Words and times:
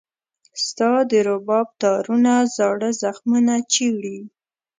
ستا 0.65 0.91
د 1.09 1.11
رباب 1.27 1.67
تارونه 1.81 2.33
زاړه 2.55 2.89
زخمونه 3.01 3.53
چېړي. 3.73 4.19